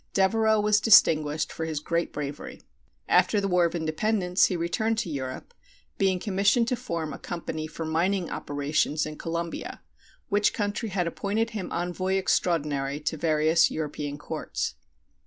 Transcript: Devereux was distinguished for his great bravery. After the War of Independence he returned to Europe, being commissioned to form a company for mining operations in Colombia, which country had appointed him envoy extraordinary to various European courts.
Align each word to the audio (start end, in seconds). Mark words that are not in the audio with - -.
Devereux 0.13 0.59
was 0.59 0.81
distinguished 0.81 1.51
for 1.53 1.65
his 1.65 1.79
great 1.79 2.11
bravery. 2.11 2.63
After 3.07 3.39
the 3.39 3.47
War 3.47 3.65
of 3.65 3.75
Independence 3.75 4.45
he 4.45 4.55
returned 4.55 4.97
to 4.97 5.11
Europe, 5.11 5.53
being 5.99 6.17
commissioned 6.17 6.67
to 6.69 6.75
form 6.75 7.13
a 7.13 7.19
company 7.19 7.67
for 7.67 7.85
mining 7.85 8.27
operations 8.31 9.05
in 9.05 9.15
Colombia, 9.15 9.83
which 10.27 10.55
country 10.55 10.89
had 10.89 11.05
appointed 11.05 11.51
him 11.51 11.71
envoy 11.71 12.15
extraordinary 12.15 12.99
to 13.01 13.15
various 13.15 13.69
European 13.69 14.17
courts. 14.17 14.73